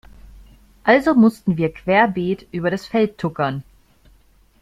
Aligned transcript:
Also 0.83 1.13
mussten 1.13 1.57
wir 1.57 1.71
querbeet 1.71 2.47
über 2.51 2.71
das 2.71 2.87
Feld 2.87 3.19
tuckern. 3.19 3.63